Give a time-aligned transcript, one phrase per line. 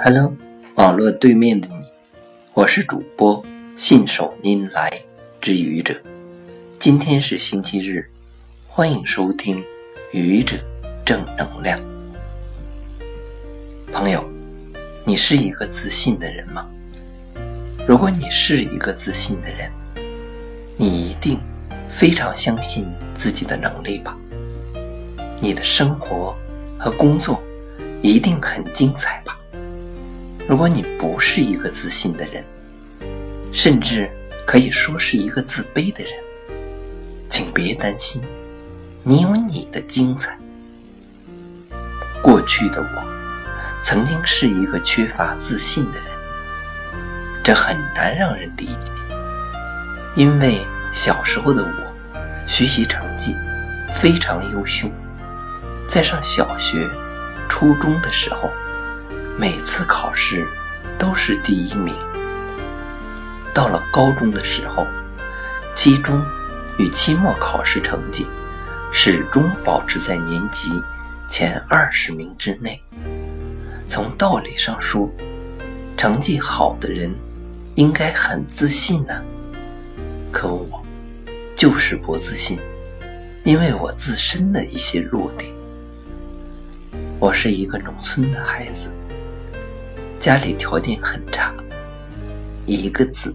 [0.00, 0.32] Hello，
[0.76, 1.74] 网络对面的你，
[2.54, 3.44] 我是主播
[3.76, 4.96] 信手拈来
[5.40, 5.92] 之愚者。
[6.78, 8.08] 今天是星期日，
[8.68, 9.60] 欢迎收听
[10.12, 10.56] 愚者
[11.04, 11.80] 正能量。
[13.92, 14.24] 朋友，
[15.04, 16.64] 你是一个自信的人吗？
[17.84, 19.68] 如果你是一个自信的人，
[20.76, 21.40] 你一定
[21.90, 22.86] 非常相信
[23.16, 24.16] 自己的能力吧？
[25.40, 26.36] 你的生活
[26.78, 27.42] 和工作
[28.00, 29.34] 一定很精彩吧？
[30.48, 32.42] 如果你不是一个自信的人，
[33.52, 34.10] 甚至
[34.46, 36.12] 可以说是一个自卑的人，
[37.28, 38.22] 请别担心，
[39.02, 40.38] 你有你的精彩。
[42.22, 43.04] 过去的我，
[43.84, 46.04] 曾经是一个缺乏自信的人，
[47.44, 48.92] 这很难让人理解，
[50.16, 50.62] 因为
[50.94, 53.36] 小时候的我，学习成绩
[54.00, 54.88] 非常优秀，
[55.86, 56.88] 在上小学、
[57.50, 58.50] 初中的时候。
[59.40, 60.48] 每次考试
[60.98, 61.94] 都是第一名。
[63.54, 64.84] 到了高中的时候，
[65.76, 66.20] 期中
[66.76, 68.26] 与期末考试成绩
[68.92, 70.82] 始终保持在年级
[71.30, 72.82] 前二十名之内。
[73.88, 75.08] 从道理上说，
[75.96, 77.08] 成绩好的人
[77.76, 79.22] 应该很自信呢。
[80.32, 80.84] 可我
[81.56, 82.58] 就是不自信，
[83.44, 85.48] 因为我自身的一些弱点。
[87.20, 88.90] 我是一个农村的孩子。
[90.18, 91.54] 家里条件很差，
[92.66, 93.32] 一个字，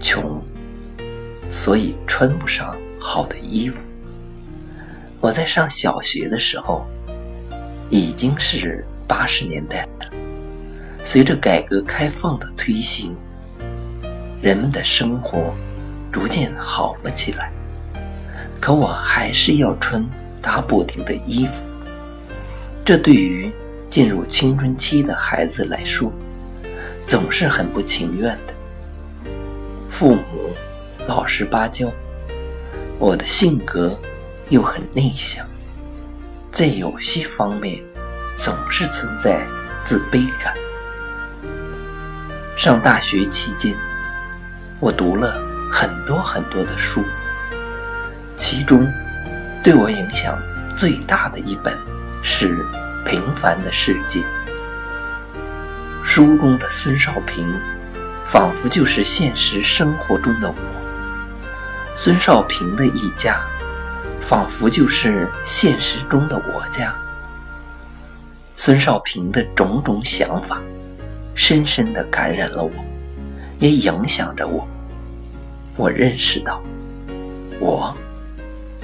[0.00, 0.40] 穷，
[1.50, 3.92] 所以穿不上好的衣服。
[5.20, 6.86] 我在上小学的时候，
[7.90, 10.10] 已经是八十年代了。
[11.04, 13.16] 随着改革开放的推行，
[14.40, 15.52] 人们的生活
[16.12, 17.50] 逐渐好了起来，
[18.60, 20.06] 可我还是要穿
[20.40, 21.68] 打补丁的衣服。
[22.84, 23.52] 这对于……
[23.90, 26.12] 进入青春期的孩子来说，
[27.06, 28.54] 总是很不情愿的。
[29.88, 30.54] 父母
[31.06, 31.90] 老实巴交，
[32.98, 33.98] 我的性格
[34.50, 35.44] 又很内向，
[36.52, 37.82] 在有些方面
[38.36, 39.46] 总是存在
[39.82, 40.54] 自卑感。
[42.56, 43.74] 上大学期间，
[44.80, 45.40] 我读了
[45.72, 47.02] 很多很多的书，
[48.38, 48.86] 其中
[49.64, 50.38] 对我影响
[50.76, 51.76] 最大的一本
[52.22, 52.64] 是。
[53.04, 54.22] 平凡的世界，
[56.04, 57.52] 书中的孙少平，
[58.24, 60.54] 仿佛就是现实生活中的我；
[61.94, 63.40] 孙少平的一家，
[64.20, 66.94] 仿佛就是现实中的我家。
[68.56, 70.60] 孙少平的种种想法，
[71.34, 72.70] 深深的感染了我，
[73.58, 74.66] 也影响着我。
[75.76, 76.60] 我认识到，
[77.60, 77.96] 我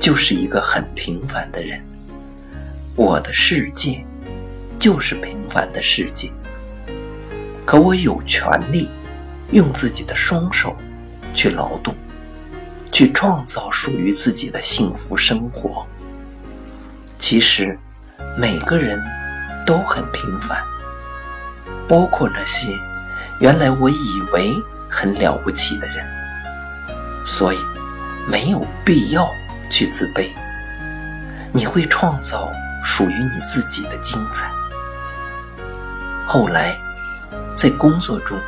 [0.00, 1.84] 就是一个很平凡的人，
[2.98, 4.04] 我的世界。
[4.78, 6.30] 就是平凡的世界，
[7.66, 8.88] 可我有权利
[9.50, 10.76] 用自己的双手
[11.34, 11.92] 去劳动，
[12.92, 15.84] 去创造属于自己的幸福生活。
[17.18, 17.76] 其实，
[18.36, 19.02] 每个人
[19.66, 20.62] 都很平凡，
[21.88, 22.72] 包括那些
[23.40, 24.54] 原来我以为
[24.88, 26.06] 很了不起的人，
[27.26, 27.58] 所以
[28.28, 29.28] 没有必要
[29.68, 30.28] 去自卑。
[31.52, 32.48] 你会创造
[32.88, 34.50] 属于你自己的精彩。
[36.26, 36.76] 后来，
[37.54, 38.40] 在工作中，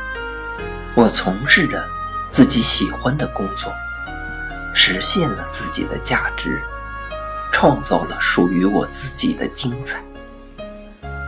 [0.95, 1.87] 我从事着
[2.31, 3.71] 自己喜欢的工作，
[4.73, 6.59] 实现了自己的价值，
[7.51, 10.01] 创造了属于我自己的精彩。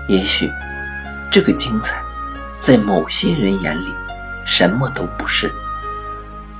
[0.09, 0.52] 也许，
[1.31, 2.02] 这个精彩，
[2.59, 3.96] 在某些人眼里，
[4.46, 5.53] 什么都不是，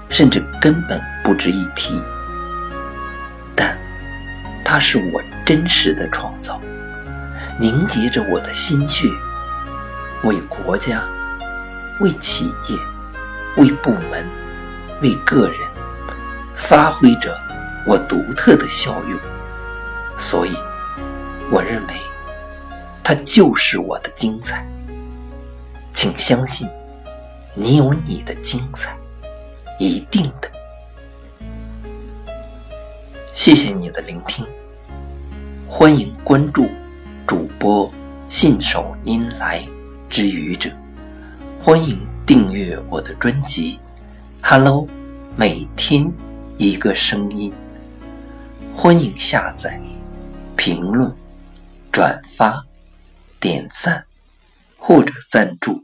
[0.08, 2.00] 甚至根本不值一提。
[4.74, 6.60] 它是我真实的创造，
[7.60, 9.08] 凝结着我的心血。
[10.24, 11.08] 为国家、
[12.00, 12.76] 为企业、
[13.56, 14.28] 为部门、
[15.00, 15.60] 为个人，
[16.56, 17.40] 发挥着
[17.86, 19.20] 我独特的效用，
[20.18, 20.58] 所以
[21.52, 21.94] 我认为
[23.04, 24.66] 它就是我的精彩。
[25.94, 26.68] 请相信，
[27.54, 28.98] 你有你的精彩，
[29.78, 30.50] 一定的。
[33.36, 34.44] 谢谢你的聆听，
[35.76, 36.70] 欢迎关注
[37.26, 37.92] 主播
[38.30, 39.68] 信手拈来。
[40.08, 40.70] 之愚者，
[41.60, 43.80] 欢迎订阅我的专辑。
[44.40, 44.88] Hello，
[45.36, 46.14] 每天
[46.60, 47.52] 一个声音。
[48.76, 49.82] 欢迎下载、
[50.56, 51.12] 评论、
[51.92, 52.64] 转发、
[53.40, 54.06] 点赞
[54.78, 55.84] 或者赞助。